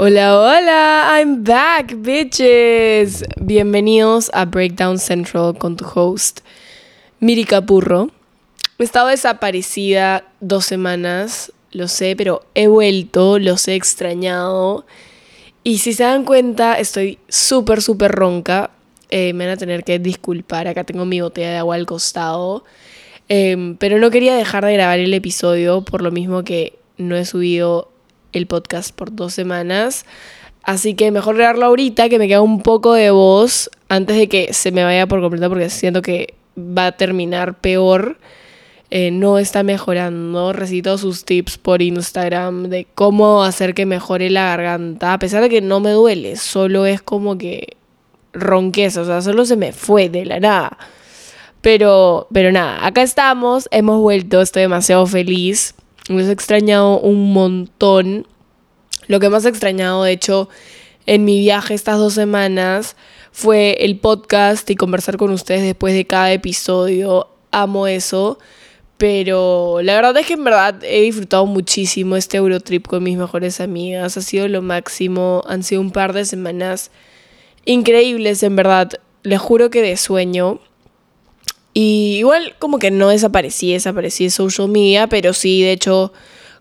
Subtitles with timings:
[0.00, 3.24] Hola, hola, I'm back, bitches.
[3.40, 6.38] Bienvenidos a Breakdown Central con tu host,
[7.18, 8.08] Miri Capurro.
[8.78, 14.86] He estado desaparecida dos semanas, lo sé, pero he vuelto, los he extrañado.
[15.64, 18.70] Y si se dan cuenta, estoy súper, súper ronca.
[19.10, 22.62] Eh, me van a tener que disculpar, acá tengo mi botella de agua al costado.
[23.28, 27.24] Em, pero no quería dejar de grabar el episodio por lo mismo que no he
[27.24, 27.90] subido
[28.32, 30.04] el podcast por dos semanas.
[30.62, 34.52] Así que mejor grabarlo ahorita, que me queda un poco de voz antes de que
[34.52, 38.18] se me vaya por completo, porque siento que va a terminar peor.
[38.90, 40.52] Eh, no está mejorando.
[40.52, 45.12] Recito sus tips por Instagram de cómo hacer que mejore la garganta.
[45.12, 47.76] A pesar de que no me duele, solo es como que
[48.32, 50.78] ronqueza, o sea, solo se me fue de la nada.
[51.60, 55.74] Pero, pero nada, acá estamos, hemos vuelto, estoy demasiado feliz.
[56.08, 58.26] Me he extrañado un montón.
[59.08, 60.48] Lo que más he extrañado, de hecho,
[61.06, 62.96] en mi viaje estas dos semanas
[63.32, 67.28] fue el podcast y conversar con ustedes después de cada episodio.
[67.50, 68.38] Amo eso.
[68.96, 73.60] Pero la verdad es que en verdad he disfrutado muchísimo este Eurotrip con mis mejores
[73.60, 74.16] amigas.
[74.16, 75.42] Ha sido lo máximo.
[75.46, 76.90] Han sido un par de semanas
[77.64, 78.92] increíbles, en verdad.
[79.22, 80.60] Les juro que de sueño.
[81.80, 86.12] Y igual como que no desaparecí, desaparecí de social media, pero sí, de hecho,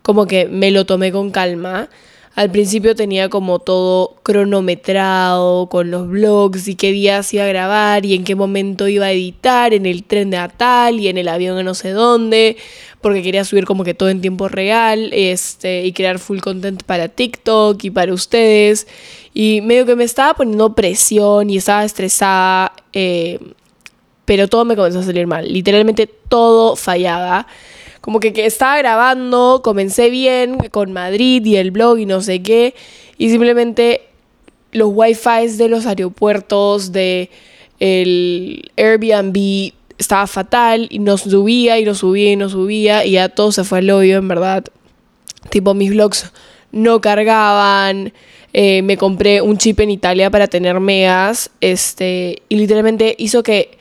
[0.04, 1.90] como que me lo tomé con calma.
[2.36, 8.06] Al principio tenía como todo cronometrado con los vlogs y qué días iba a grabar
[8.06, 11.30] y en qué momento iba a editar, en el tren de Atal y en el
[11.30, 12.56] avión de no sé dónde,
[13.02, 17.08] porque quería subir como que todo en tiempo real este, y crear full content para
[17.08, 18.86] TikTok y para ustedes.
[19.34, 22.72] Y medio que me estaba poniendo presión y estaba estresada.
[22.94, 23.40] Eh,
[24.28, 25.48] pero todo me comenzó a salir mal.
[25.52, 27.48] Literalmente todo fallaba.
[28.02, 32.76] Como que, estaba grabando, comencé bien con Madrid y el blog y no sé qué,
[33.18, 34.02] y simplemente
[34.74, 37.30] los wifi de los aeropuertos, de
[37.80, 43.30] el Airbnb estaba fatal y no subía y no subía y no subía y ya
[43.30, 44.66] todo se fue al hoyo, en verdad.
[45.50, 46.34] Tipo, mis vlogs
[46.74, 48.12] no cargaban.
[48.52, 51.50] Eh, me compré un chip en Italia para tener megas.
[51.62, 53.78] Este, y literalmente hizo que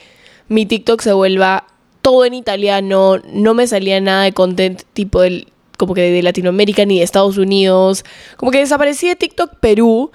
[0.48, 1.66] mi TikTok se vuelva
[2.02, 6.84] todo en italiano, no me salía nada de content tipo del, como que de Latinoamérica
[6.84, 8.04] ni de Estados Unidos,
[8.36, 10.10] como que desaparecí de TikTok Perú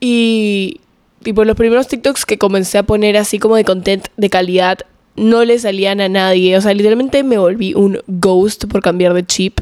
[0.00, 0.80] y
[1.22, 4.78] tipo los primeros TikToks que comencé a poner así como de content de calidad
[5.18, 9.26] no le salían a nadie, o sea, literalmente me volví un ghost por cambiar de
[9.26, 9.60] chip.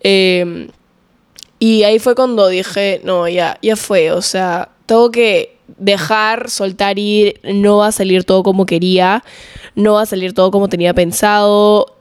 [0.00, 0.68] Em,
[1.58, 6.98] y ahí fue cuando dije, no, ya, ya fue, o sea, tengo que dejar, soltar
[6.98, 9.24] ir, no va a salir todo como quería,
[9.74, 11.94] no va a salir todo como tenía pensado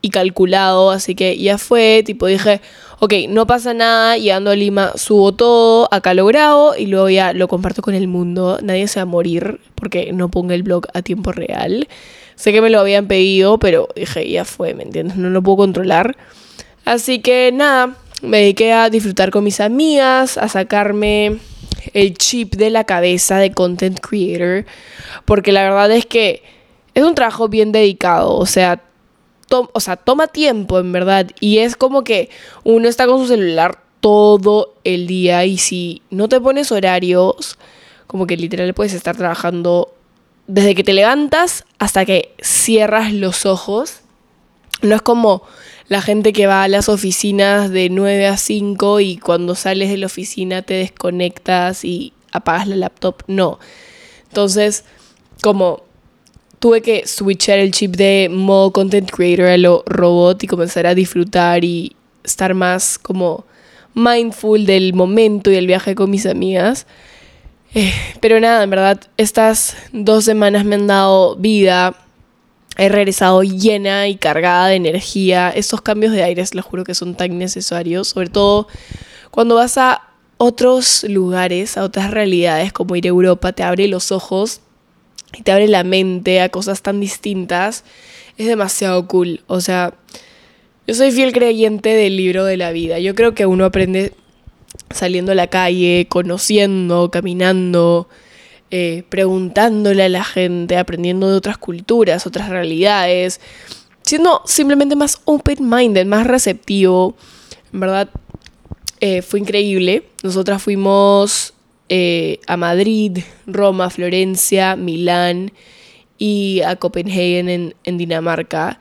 [0.00, 2.60] y calculado, así que ya fue, tipo dije,
[2.98, 7.32] ok, no pasa nada, llegando a Lima subo todo, acá lo grabo y luego ya
[7.32, 10.86] lo comparto con el mundo, nadie se va a morir porque no ponga el blog
[10.94, 11.88] a tiempo real.
[12.34, 15.16] Sé que me lo habían pedido, pero dije, ya fue, ¿me entiendes?
[15.16, 16.16] No lo puedo controlar.
[16.84, 21.38] Así que nada, me dediqué a disfrutar con mis amigas, a sacarme
[21.92, 24.64] el chip de la cabeza de content creator,
[25.24, 26.42] porque la verdad es que
[26.94, 28.82] es un trabajo bien dedicado, o sea,
[29.50, 32.30] o sea, toma tiempo en verdad, y es como que
[32.64, 37.58] uno está con su celular todo el día y si no te pones horarios,
[38.06, 39.94] como que literal puedes estar trabajando
[40.46, 44.00] desde que te levantas hasta que cierras los ojos.
[44.82, 45.44] No es como
[45.92, 49.98] la gente que va a las oficinas de 9 a 5 y cuando sales de
[49.98, 53.22] la oficina te desconectas y apagas la laptop.
[53.26, 53.58] No.
[54.28, 54.84] Entonces,
[55.42, 55.82] como
[56.60, 60.94] tuve que switchar el chip de modo content creator a lo robot y comenzar a
[60.94, 63.44] disfrutar y estar más como
[63.92, 66.86] mindful del momento y del viaje con mis amigas.
[67.74, 72.01] Eh, pero nada, en verdad, estas dos semanas me han dado vida,
[72.76, 75.50] he regresado llena y cargada de energía.
[75.50, 78.68] Estos cambios de aires, les juro que son tan necesarios, sobre todo
[79.30, 80.02] cuando vas a
[80.36, 84.60] otros lugares, a otras realidades, como ir a Europa, te abre los ojos
[85.32, 87.84] y te abre la mente a cosas tan distintas.
[88.38, 89.40] Es demasiado cool.
[89.46, 89.94] O sea,
[90.86, 92.98] yo soy fiel creyente del libro de la vida.
[92.98, 94.14] Yo creo que uno aprende
[94.90, 98.08] saliendo a la calle, conociendo, caminando,
[98.74, 103.38] eh, preguntándole a la gente, aprendiendo de otras culturas, otras realidades,
[104.00, 107.14] siendo simplemente más open-minded, más receptivo.
[107.70, 108.08] En verdad,
[109.00, 110.04] eh, fue increíble.
[110.22, 111.52] Nosotras fuimos
[111.90, 115.52] eh, a Madrid, Roma, Florencia, Milán
[116.16, 118.80] y a Copenhagen en, en Dinamarca.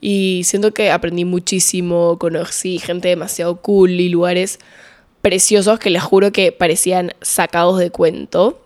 [0.00, 4.60] Y siento que aprendí muchísimo, conocí gente demasiado cool y lugares
[5.20, 8.61] preciosos que les juro que parecían sacados de cuento.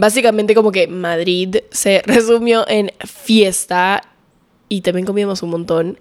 [0.00, 4.00] Básicamente como que Madrid se resumió en fiesta
[4.66, 6.00] y también comíamos un montón.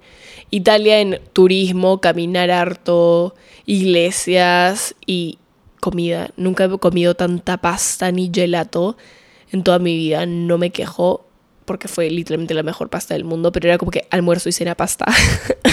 [0.52, 3.36] Italia en turismo, caminar harto,
[3.66, 5.38] iglesias y
[5.82, 6.30] comida.
[6.38, 8.96] Nunca he comido tanta pasta ni gelato
[9.52, 10.26] en toda mi vida.
[10.26, 11.26] No me quejo
[11.66, 14.76] porque fue literalmente la mejor pasta del mundo, pero era como que almuerzo y cena
[14.76, 15.08] pasta.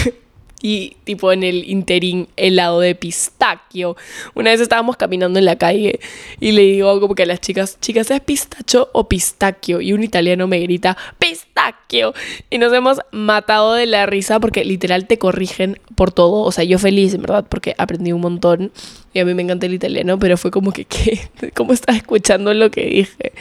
[0.67, 3.97] y tipo en el interín helado de pistaquio.
[4.35, 6.01] Una vez estábamos caminando en la calle
[6.41, 9.81] y le digo como que a las chicas, chicas, ¿es pistacho o pistaquio?
[9.81, 12.15] Y un italiano me grita, pistaquio.
[12.51, 16.43] Y nos hemos matado de la risa porque literal te corrigen por todo.
[16.43, 18.73] O sea, yo feliz, en verdad, porque aprendí un montón
[19.15, 21.31] y a mí me encanta el italiano, pero fue como que, ¿qué?
[21.55, 23.33] ¿Cómo estás escuchando lo que dije?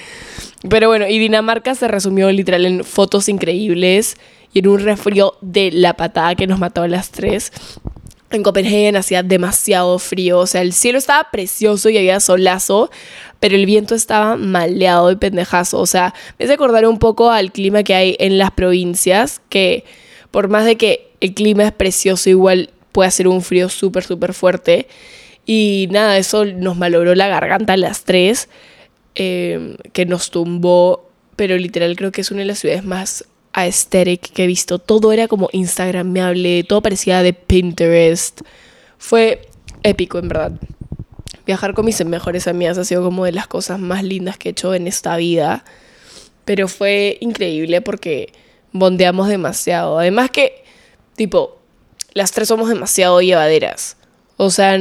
[0.70, 4.16] Pero bueno, y Dinamarca se resumió literal en fotos increíbles
[4.56, 7.52] y en un resfrío de la patada que nos mató a las tres.
[8.32, 12.90] En Copenhague hacía demasiado frío, o sea, el cielo estaba precioso y había solazo,
[13.42, 15.78] pero el viento estaba maleado y pendejazo.
[15.80, 19.84] O sea, me hace acordar un poco al clima que hay en las provincias, que
[20.32, 24.34] por más de que el clima es precioso, igual puede hacer un frío súper, súper
[24.34, 24.88] fuerte.
[25.46, 28.48] Y nada, eso nos malogró la garganta a las tres,
[29.16, 33.26] eh, que nos tumbó, pero literal creo que es una de las ciudades más
[33.56, 34.80] aesthetic que he visto.
[34.80, 38.42] Todo era como instagramable, todo parecía de Pinterest.
[38.98, 39.48] Fue
[39.84, 40.52] épico, en verdad.
[41.46, 44.52] Viajar con mis mejores amigas ha sido como de las cosas más lindas que he
[44.52, 45.64] hecho en esta vida.
[46.44, 48.34] Pero fue increíble porque
[48.72, 49.98] bondeamos demasiado.
[49.98, 50.64] Además que,
[51.16, 51.60] tipo,
[52.14, 53.98] las tres somos demasiado llevaderas.
[54.38, 54.78] O sea,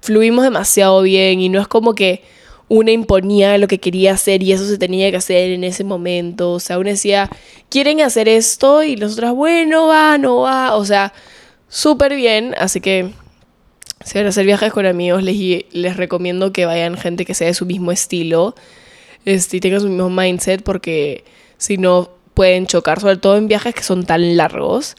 [0.00, 2.22] fluimos demasiado bien y no es como que
[2.68, 6.52] una imponía lo que quería hacer y eso se tenía que hacer en ese momento.
[6.52, 7.28] O sea, una decía,
[7.68, 10.76] quieren hacer esto y nosotras, bueno, va, no va.
[10.76, 11.12] O sea,
[11.68, 12.54] súper bien.
[12.58, 13.10] Así que
[14.04, 17.46] si van a hacer viajes con amigos, les, les recomiendo que vayan gente que sea
[17.46, 18.54] de su mismo estilo
[19.24, 21.24] este, y tenga su mismo mindset porque
[21.58, 24.96] si no pueden chocar, sobre todo en viajes que son tan largos.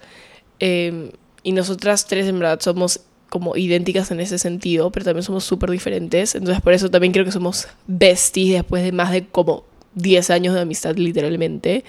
[0.59, 1.11] Em,
[1.43, 3.01] y nosotras tres en verdad somos
[3.33, 6.35] como idénticas en ese sentido, pero también somos súper diferentes.
[6.35, 9.63] Entonces por eso también creo que somos besties después de más de como
[9.95, 11.83] 10 años de amistad literalmente.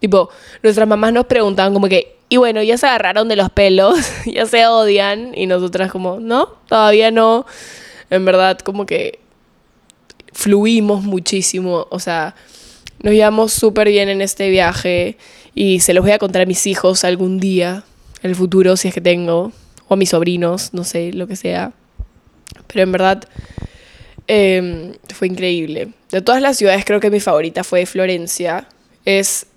[0.00, 0.30] Tipo,
[0.64, 4.46] nuestras mamás nos preguntaban como que, y bueno, ya se agarraron de los pelos, ya
[4.46, 7.46] se odian, y nosotras como, no, todavía no.
[8.10, 9.20] En verdad como que
[10.32, 12.34] fluimos muchísimo, o sea,
[13.00, 15.18] nos llevamos súper bien en este viaje
[15.54, 17.84] y se los voy a contar a mis hijos algún día,
[18.24, 19.52] en el futuro, si es que tengo
[19.90, 21.72] o a mis sobrinos, no sé, lo que sea.
[22.68, 23.24] Pero en verdad
[24.28, 25.88] em, fue increíble.
[26.12, 28.68] De todas las ciudades creo que mi favorita fue Florencia.
[29.04, 29.48] Es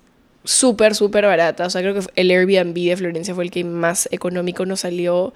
[0.42, 1.66] súper, súper barata.
[1.66, 5.32] O sea, creo que el Airbnb de Florencia fue el que más económico nos salió.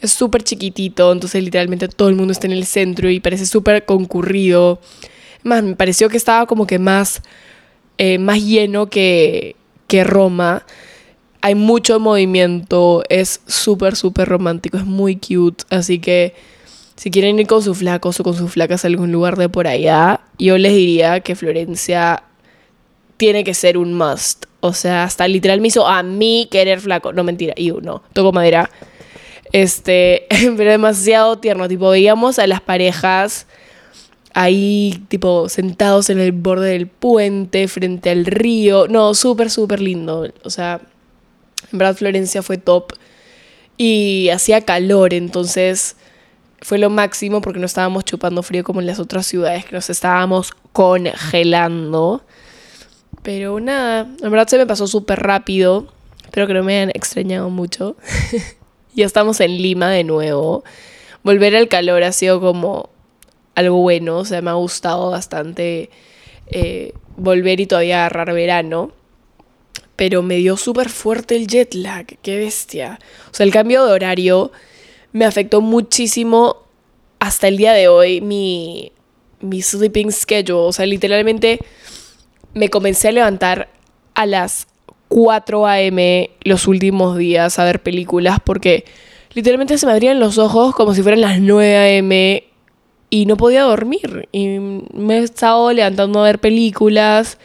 [0.00, 3.84] Es súper chiquitito, entonces literalmente todo el mundo está en el centro y parece súper
[3.84, 4.80] concurrido.
[5.44, 7.22] Más, me pareció que estaba como que más,
[7.98, 9.54] eh, más lleno que,
[9.86, 10.66] que Roma
[11.40, 16.34] hay mucho movimiento, es súper, súper romántico, es muy cute, así que
[16.96, 19.66] si quieren ir con sus flacos o con sus flacas a algún lugar de por
[19.66, 22.24] allá, yo les diría que Florencia
[23.16, 24.46] tiene que ser un must.
[24.60, 27.12] O sea, hasta literal me hizo a mí querer flaco.
[27.12, 28.70] No, mentira, yo no, toco madera.
[29.52, 30.26] Este,
[30.56, 31.68] pero demasiado tierno.
[31.68, 33.46] Tipo, veíamos a las parejas
[34.34, 38.88] ahí, tipo, sentados en el borde del puente, frente al río.
[38.88, 40.28] No, súper, súper lindo.
[40.44, 40.80] O sea,
[41.72, 42.92] en verdad Florencia fue top
[43.76, 45.96] y hacía calor, entonces
[46.60, 49.88] fue lo máximo porque no estábamos chupando frío como en las otras ciudades que nos
[49.88, 52.22] estábamos congelando.
[53.22, 55.88] Pero nada, en verdad se me pasó súper rápido.
[56.24, 57.96] Espero que no me hayan extrañado mucho.
[58.94, 60.64] ya estamos en Lima de nuevo.
[61.22, 62.90] Volver al calor ha sido como
[63.54, 65.90] algo bueno, o sea, me ha gustado bastante
[66.46, 68.92] eh, volver y todavía agarrar verano
[70.00, 72.98] pero me dio súper fuerte el jet lag, qué bestia.
[73.30, 74.50] O sea, el cambio de horario
[75.12, 76.56] me afectó muchísimo
[77.18, 78.92] hasta el día de hoy mi,
[79.42, 80.68] mi sleeping schedule.
[80.68, 81.60] O sea, literalmente
[82.54, 83.68] me comencé a levantar
[84.14, 84.68] a las
[85.08, 86.30] 4 a.m.
[86.44, 88.86] los últimos días a ver películas porque
[89.34, 92.44] literalmente se me abrían los ojos como si fueran las 9 a.m.
[93.10, 94.30] y no podía dormir.
[94.32, 94.60] Y
[94.94, 97.36] me he estado levantando a ver películas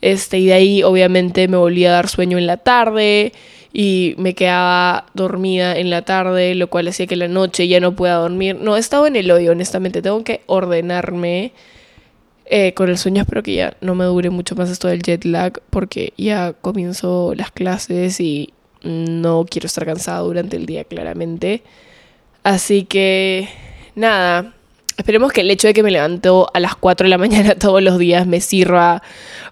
[0.00, 3.32] este, y de ahí obviamente me volví a dar sueño en la tarde
[3.72, 7.94] y me quedaba dormida en la tarde, lo cual hacía que la noche ya no
[7.94, 8.56] pueda dormir.
[8.56, 10.02] No, he estado en el hoyo, honestamente.
[10.02, 11.52] Tengo que ordenarme
[12.46, 13.22] eh, con el sueño.
[13.22, 17.34] Espero que ya no me dure mucho más esto del jet lag porque ya comienzo
[17.36, 18.52] las clases y
[18.82, 21.62] no quiero estar cansada durante el día, claramente.
[22.42, 23.48] Así que
[23.94, 24.54] nada,
[24.98, 27.82] esperemos que el hecho de que me levanto a las 4 de la mañana todos
[27.82, 29.02] los días me sirva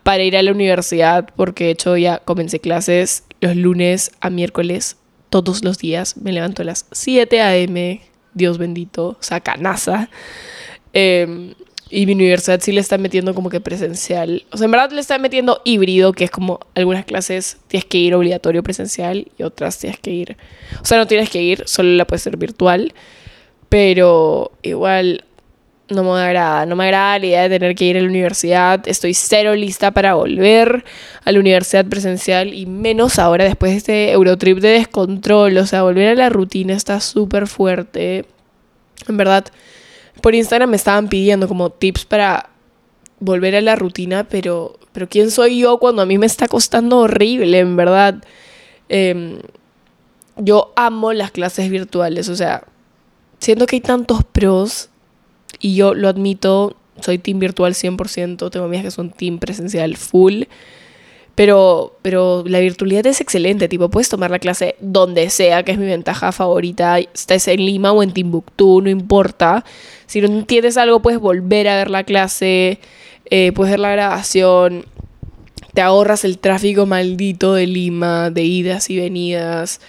[0.02, 4.96] para ir a la universidad, porque de hecho ya comencé clases los lunes a miércoles
[5.30, 6.16] todos los días.
[6.18, 8.02] Me levanto a las 7 a.m.,
[8.34, 10.10] Dios bendito, saca NASA.
[10.92, 11.54] Em,
[11.88, 14.44] y mi universidad sí le está metiendo como que presencial.
[14.50, 17.98] O sea, en verdad le está metiendo híbrido, que es como algunas clases tienes que
[17.98, 20.36] ir obligatorio presencial y otras tienes que ir.
[20.82, 22.92] O sea, no tienes que ir, solo la puedes ser virtual.
[23.68, 25.24] Pero igual
[25.88, 26.66] no me agrada.
[26.66, 28.86] No me agrada la idea de tener que ir a la universidad.
[28.88, 30.84] Estoy cero lista para volver
[31.24, 35.56] a la universidad presencial y menos ahora después de este Eurotrip de descontrol.
[35.58, 38.24] O sea, volver a la rutina está súper fuerte.
[39.08, 39.46] En verdad
[40.20, 42.50] por Instagram me estaban pidiendo como tips para
[43.20, 46.98] volver a la rutina, pero, pero ¿quién soy yo cuando a mí me está costando
[46.98, 48.22] horrible, en verdad?
[48.88, 49.38] Em,
[50.36, 52.64] yo amo las clases virtuales, o sea,
[53.38, 54.90] siento que hay tantos pros
[55.60, 60.44] y yo lo admito, soy team virtual 100%, tengo amigas que son team presencial full.
[61.34, 65.78] Pero, pero la virtualidad es excelente, tipo, puedes tomar la clase donde sea, que es
[65.78, 69.62] mi ventaja favorita, estés en Lima o en Timbuktu, no importa.
[70.06, 72.80] Si no entiendes algo, puedes volver a ver la clase,
[73.26, 74.86] eh, puedes ver la grabación,
[75.74, 79.82] te ahorras el tráfico maldito de Lima, de idas y venidas,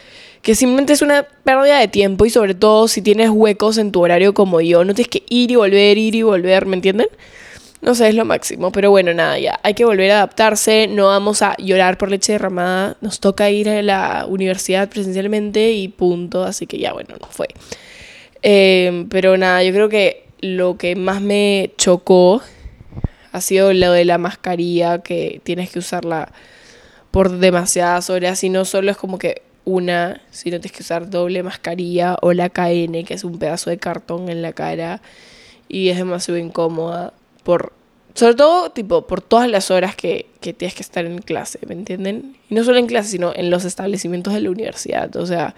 [0.47, 4.01] que simplemente es una pérdida de tiempo y sobre todo si tienes huecos en tu
[4.01, 7.07] horario como yo, no tienes que ir y volver, ir y volver, ¿me entienden?
[7.81, 8.71] No sé, es lo máximo.
[8.71, 9.59] Pero bueno, nada, ya.
[9.63, 10.87] Hay que volver a adaptarse.
[10.87, 12.95] No vamos a llorar por leche derramada.
[13.01, 16.45] Nos toca ir a la universidad presencialmente y punto.
[16.45, 17.49] Así que ya, bueno, no fue.
[18.41, 22.41] Em, pero nada, yo creo que lo que más me chocó
[23.33, 26.31] ha sido lo de la mascarilla, que tienes que usarla
[27.11, 28.45] por demasiadas horas.
[28.45, 32.49] Y no solo es como que una, sino tienes que usar doble mascarilla o la
[32.49, 35.01] KN, que es un pedazo de cartón en la cara.
[35.67, 37.73] Y es demasiado incómoda por,
[38.13, 41.73] sobre todo, tipo, por todas las horas que, que tienes que estar en clase, ¿me
[41.73, 42.37] entienden?
[42.49, 45.13] Y no solo en clase, sino en los establecimientos de la universidad.
[45.17, 45.53] O sea,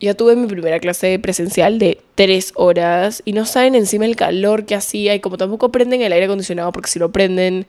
[0.00, 4.66] ya tuve mi primera clase presencial de tres horas y no saben encima el calor
[4.66, 7.66] que hacía y como tampoco prenden el aire acondicionado porque si lo prenden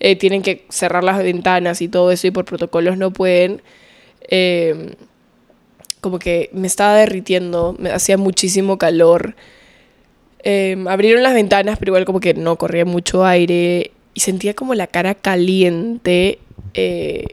[0.00, 3.62] eh, tienen que cerrar las ventanas y todo eso y por protocolos no pueden.
[4.30, 4.94] Eh,
[6.00, 9.34] como que me estaba derritiendo, me hacía muchísimo calor.
[10.42, 14.74] Em, abrieron las ventanas, pero igual como que no corría mucho aire y sentía como
[14.74, 16.38] la cara caliente.
[16.74, 17.24] Eh,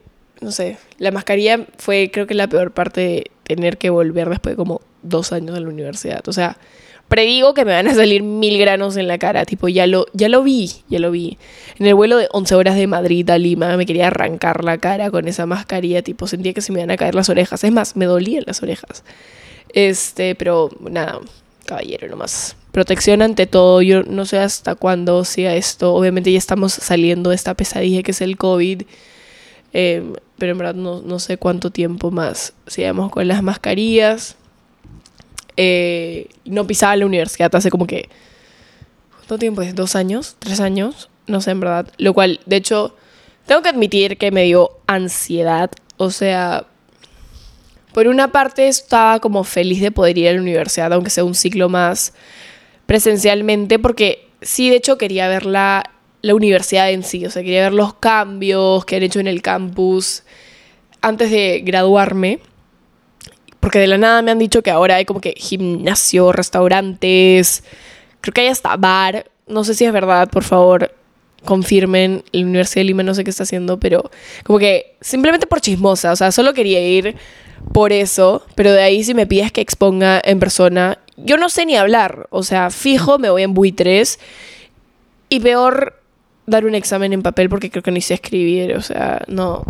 [0.42, 4.54] no sé, la mascarilla fue creo que la peor parte de tener que volver después
[4.54, 6.28] de como dos años en la universidad.
[6.28, 6.58] O sea,
[7.08, 9.46] predigo que me van a salir mil granos en la cara.
[9.46, 11.38] Tipo, ya lo, ya lo vi, ya lo vi.
[11.80, 15.12] En el vuelo de 11 horas de Madrid a Lima me quería arrancar la cara
[15.12, 16.02] con esa mascarilla.
[16.02, 17.64] Tipo, sentía que se me iban a caer las orejas.
[17.64, 19.04] Es más, me dolían las orejas.
[19.74, 21.20] Este, pero nada,
[21.66, 23.82] caballero nomás protección ante todo.
[23.82, 25.96] Yo no sé hasta cuándo sea esto.
[25.96, 28.84] Obviamente ya estamos saliendo de esta pesadilla que es el COVID.
[29.74, 34.36] Em, pero en verdad no, sé cuánto tiempo más sigamos con las mascarillas.
[35.58, 38.10] Eh, no pisaba la universidad hace como que...
[39.12, 39.76] ¿Cuánto tiempo es?
[39.76, 40.38] ¿Dos años?
[40.40, 41.10] ¿Tres años?
[41.26, 41.88] No sé, en verdad.
[41.98, 42.96] Lo cual, de hecho,
[43.46, 45.72] tengo que admitir que me dio ansiedad.
[45.98, 46.66] O sea,
[47.94, 51.34] por una parte estaba como feliz de poder ir a la universidad, aunque sea un
[51.34, 52.14] ciclo más
[52.86, 55.92] presencialmente porque sí, de hecho quería ver la,
[56.24, 60.24] universidad en sí, o sea, quería ver los cambios que han hecho en el campus
[61.02, 62.40] antes de graduarme.
[63.68, 67.66] Porque de la nada me han dicho que ahora hay como que gimnasio, restaurantes,
[68.22, 69.30] creo que hay hasta bar.
[69.46, 70.96] No sé si es verdad, por favor,
[71.44, 72.24] confirmen.
[72.32, 74.10] La Universidad de Lima no sé qué está haciendo, pero
[74.46, 77.18] como que simplemente por chismosa, o sea, solo quería ir
[77.74, 81.66] por eso, pero de ahí si me pides que exponga en persona, yo no sé
[81.66, 84.18] ni hablar, o sea, fijo, me voy en buitres
[85.28, 86.02] y peor
[86.46, 89.66] dar un examen en papel porque creo que ni sé escribir, o sea, no.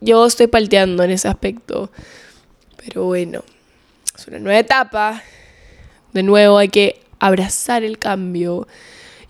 [0.00, 1.88] Yo estoy palteando en ese aspecto.
[2.84, 3.44] Pero bueno,
[4.16, 5.22] es una nueva etapa.
[6.12, 8.66] De nuevo hay que abrazar el cambio.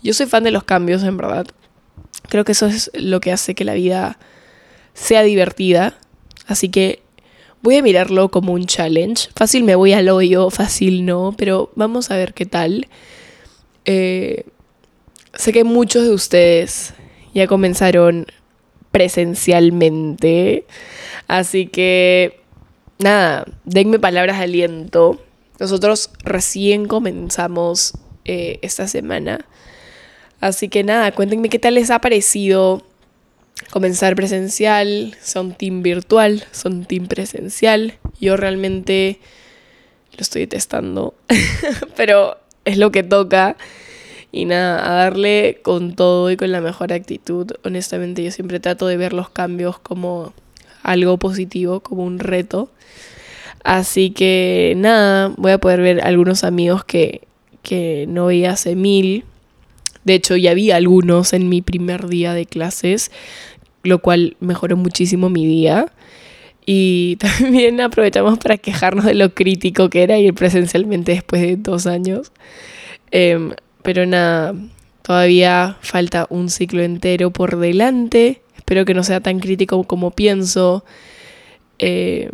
[0.01, 1.47] Yo soy fan de los cambios, en verdad.
[2.29, 4.17] Creo que eso es lo que hace que la vida
[4.93, 5.97] sea divertida.
[6.47, 7.03] Así que
[7.63, 9.29] Voy a mirarlo como un challenge.
[9.37, 12.87] Fácil me voy al hoyo, fácil no, pero vamos a ver qué tal.
[13.85, 14.43] Eh,
[15.33, 16.93] sé que muchos de ustedes
[17.33, 18.27] ya comenzaron
[18.91, 20.65] presencialmente,
[21.29, 22.41] así que
[23.03, 25.21] nada, denme palabras de aliento.
[25.59, 27.93] Nosotros recién comenzamos
[28.25, 29.45] eh, esta semana.
[30.39, 32.83] Así que nada, cuéntenme qué tal les ha parecido
[33.71, 37.93] comenzar presencial, son team virtual, son team presencial.
[38.19, 39.19] Yo realmente
[40.13, 41.13] lo estoy testando,
[41.95, 43.55] pero es lo que toca.
[44.31, 47.51] Y nada, a darle con todo y con la mejor actitud.
[47.63, 50.33] Honestamente, yo siempre trato de ver los cambios como
[50.83, 52.69] algo positivo, como un reto.
[53.63, 57.21] Así que nada, voy a poder ver algunos amigos que,
[57.63, 59.23] que no veía hace mil.
[60.03, 63.09] De hecho, ya vi algunos en mi primer día de clases,
[63.83, 65.91] lo cual mejoró muchísimo mi día.
[66.65, 71.87] Y también aprovechamos para quejarnos de lo crítico que era ir presencialmente después de dos
[71.87, 72.31] años.
[73.11, 74.55] Em, pero nada,
[75.01, 78.42] todavía falta un ciclo entero por delante.
[78.63, 80.85] Espero que no sea tan crítico como pienso.
[81.79, 82.31] Eh,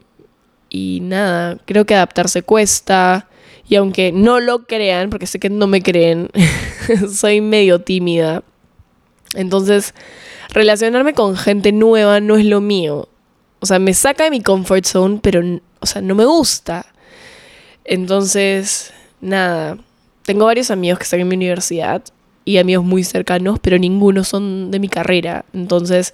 [0.70, 3.28] y nada, creo que adaptarse cuesta.
[3.68, 6.30] Y aunque no lo crean, porque sé que no me creen,
[7.12, 8.44] soy medio tímida.
[9.34, 9.96] Entonces,
[10.54, 13.10] relacionarme con gente nueva no es lo mío.
[13.60, 15.42] O sea, me saca de mi comfort zone, pero,
[15.80, 16.86] o sea, no me gusta.
[17.86, 19.80] Entonces, nada.
[20.26, 22.04] Tengo varios amigos que están en mi universidad
[22.46, 25.46] y amigos muy cercanos, pero ninguno son de mi carrera.
[25.54, 26.14] Entonces,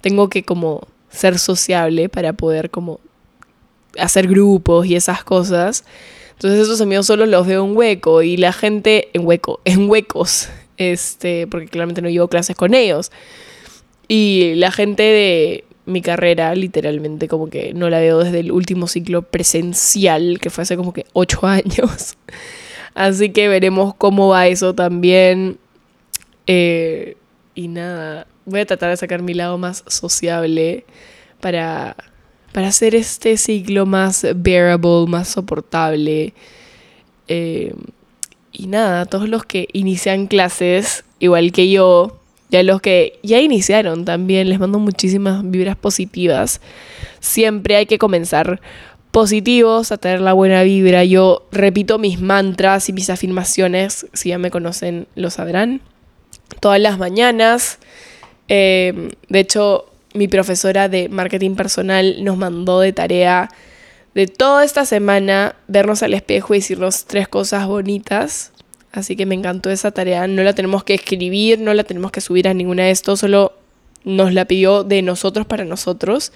[0.00, 3.00] tengo que como ser sociable para poder como
[3.98, 5.84] hacer grupos y esas cosas.
[6.32, 10.48] Entonces esos amigos solo los veo en hueco y la gente en hueco, en huecos,
[10.76, 13.12] este, porque claramente no llevo clases con ellos.
[14.08, 18.86] Y la gente de mi carrera, literalmente, como que no la veo desde el último
[18.86, 22.16] ciclo presencial, que fue hace como que ocho años.
[22.94, 25.58] Así que veremos cómo va eso también.
[26.46, 27.16] Eh,
[27.54, 30.84] y nada, voy a tratar de sacar mi lado más sociable
[31.40, 31.96] para
[32.54, 36.34] para hacer este ciclo más bearable, más soportable.
[37.26, 37.74] Eh,
[38.52, 42.20] y nada, todos los que inician clases, igual que yo,
[42.50, 46.60] ya los que ya iniciaron también, les mando muchísimas vibras positivas.
[47.18, 48.60] Siempre hay que comenzar
[49.14, 51.04] positivos, a tener la buena vibra.
[51.04, 55.82] Yo repito mis mantras y mis afirmaciones, si ya me conocen lo sabrán,
[56.58, 57.78] todas las mañanas.
[58.48, 63.48] Eh, de hecho, mi profesora de marketing personal nos mandó de tarea
[64.14, 68.50] de toda esta semana vernos al espejo y decirnos tres cosas bonitas.
[68.90, 70.26] Así que me encantó esa tarea.
[70.26, 73.52] No la tenemos que escribir, no la tenemos que subir a ninguna de estos, solo
[74.02, 76.32] nos la pidió de nosotros para nosotros.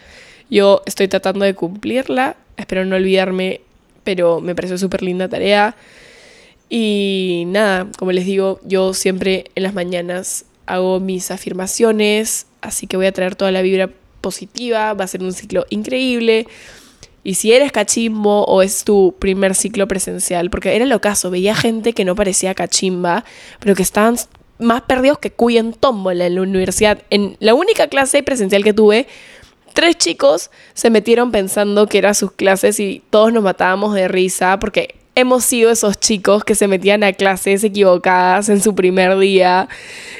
[0.50, 3.61] Yo estoy tratando de cumplirla, espero no olvidarme,
[4.04, 5.76] pero me pareció súper linda tarea.
[6.70, 12.96] Y nada, como les digo, yo siempre en las mañanas hago mis afirmaciones, así que
[12.96, 16.46] voy a traer toda la vibra positiva, va a ser un ciclo increíble.
[17.24, 21.54] Y si eres cachimbo o es tu primer ciclo presencial, porque era lo caso, veía
[21.54, 23.24] gente que no parecía cachimba,
[23.61, 24.16] pero que estaban
[24.58, 27.02] más perdidos que cuy en tómbola en la universidad.
[27.11, 29.06] En la única clase presencial que tuve,
[29.79, 34.59] tres chicos se metieron pensando que eran sus clases y todos nos matábamos de risa
[34.59, 39.69] porque hemos sido esos chicos que se metían a clases equivocadas en su primer día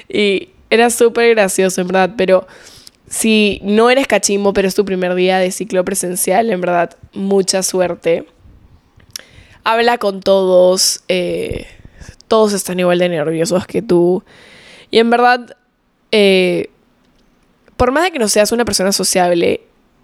[0.09, 2.47] y era súper gracioso, en verdad, pero
[3.09, 7.65] si no eres cachimbo, pero es tu primer día de ciclo presencial, en verdad, mucha
[7.65, 8.27] suerte.
[9.65, 11.67] Habla con todos, eh,
[12.29, 14.23] todos están igual de nerviosos que tú.
[14.93, 15.57] Y en verdad,
[16.13, 16.71] eh,
[17.79, 19.63] por más de que no seas una persona sociable,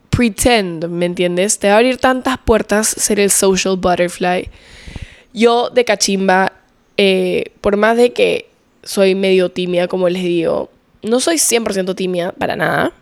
[0.08, 1.58] pretend, ¿me entiendes?
[1.58, 4.48] Te va a abrir tantas puertas ser el social butterfly.
[5.32, 6.52] Yo de cachimba,
[6.96, 8.48] eh, por más de que
[8.84, 10.70] soy medio tímida, como les digo,
[11.02, 12.92] no soy 100% tímida para nada,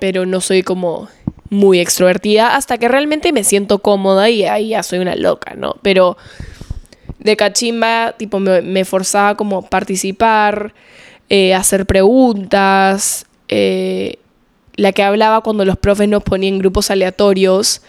[0.00, 1.08] pero no soy como
[1.48, 5.76] muy extrovertida hasta que realmente me siento cómoda y ahí ya soy una loca, ¿no?
[5.80, 6.18] Pero
[7.18, 10.74] de cachimba, tipo, me, forzaba como participar,
[11.30, 14.18] eh, hacer preguntas, eh,
[14.76, 17.82] la que hablaba cuando los profes nos ponían grupos aleatorios,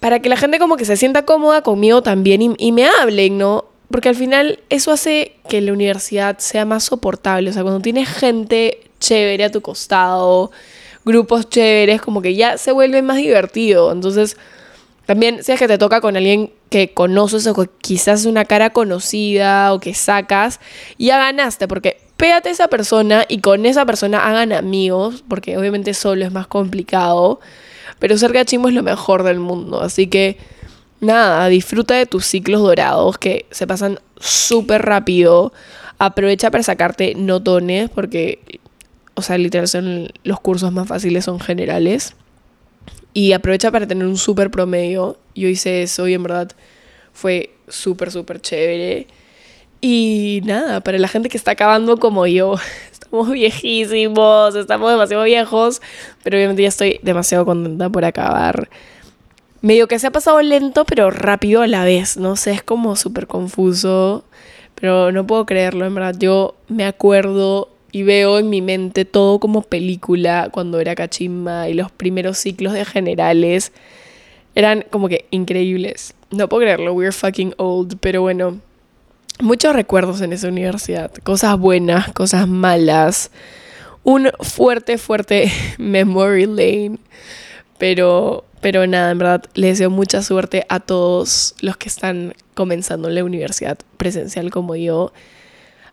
[0.00, 3.66] para que la gente como que se sienta cómoda conmigo también y, me hablen, ¿no?
[3.88, 7.50] Porque al final eso hace que la universidad sea más soportable.
[7.50, 10.50] O sea, cuando tienes gente chévere a tu costado,
[11.04, 13.92] grupos chéveres, como que ya se vuelve más divertido.
[13.92, 14.36] Entonces,
[15.06, 18.44] también si es que te toca con alguien que conoces o que quizás es una
[18.44, 20.58] cara conocida o que sacas,
[20.98, 25.92] ya ganaste, porque pégate a esa persona y con esa persona hagan amigos, porque obviamente
[25.92, 27.40] solo es más complicado,
[27.98, 30.36] pero ser gachimbo es lo mejor del mundo, así que
[31.00, 35.52] nada, disfruta de tus ciclos dorados que se pasan súper rápido,
[35.98, 38.60] aprovecha para sacarte notones, porque,
[39.14, 42.14] o sea, literal son los cursos más fáciles, son generales,
[43.12, 46.52] y aprovecha para tener un súper promedio, yo hice eso y en verdad
[47.12, 49.08] fue súper, súper chévere.
[49.84, 52.54] Y nada, para la gente que está acabando como yo,
[52.92, 55.82] estamos viejísimos, estamos demasiado viejos,
[56.22, 58.68] pero obviamente ya estoy demasiado contenta por acabar.
[59.60, 62.16] medio que se ha pasado lento, pero rápido a la vez.
[62.16, 64.24] No sé, es como súper confuso.
[64.76, 66.14] Pero no puedo creerlo, en verdad.
[66.18, 71.74] Yo me acuerdo y veo en mi mente todo como película cuando era cachimba y
[71.74, 73.72] los primeros ciclos de generales
[74.54, 76.14] eran como que increíbles.
[76.30, 78.60] No puedo creerlo, we're fucking old, pero bueno,
[79.40, 83.30] muchos recuerdos en esa universidad, cosas buenas, cosas malas,
[84.04, 86.98] un fuerte, fuerte memory lane,
[87.78, 93.10] pero, pero nada, en verdad, les deseo mucha suerte a todos los que están comenzando
[93.10, 95.12] la universidad presencial como yo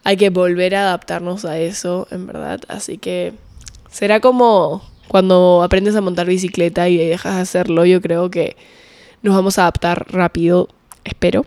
[0.03, 2.61] hay que volver a adaptarnos a eso, en verdad.
[2.67, 3.33] Así que
[3.91, 8.55] será como cuando aprendes a montar bicicleta y dejas de hacerlo, yo creo que
[9.21, 10.69] nos vamos a adaptar rápido,
[11.03, 11.45] espero.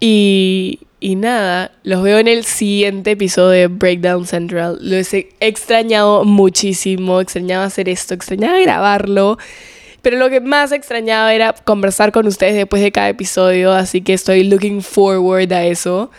[0.00, 4.78] Y, y nada, los veo en el siguiente episodio de Breakdown Central.
[4.80, 9.38] Lo he extrañado muchísimo, extrañaba hacer esto, extrañaba grabarlo.
[10.00, 14.12] Pero lo que más extrañaba era conversar con ustedes después de cada episodio, así que
[14.12, 16.10] estoy looking forward a eso.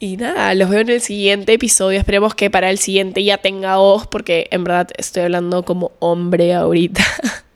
[0.00, 1.98] Y nada, los veo en el siguiente episodio.
[1.98, 6.54] Esperemos que para el siguiente ya tenga voz, porque en verdad estoy hablando como hombre
[6.54, 7.02] ahorita.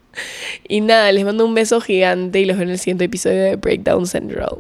[0.68, 3.56] y nada, les mando un beso gigante y los veo en el siguiente episodio de
[3.56, 4.56] Breakdown Central.